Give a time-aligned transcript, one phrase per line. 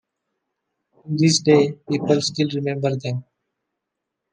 [1.03, 3.23] To this day people still remember them.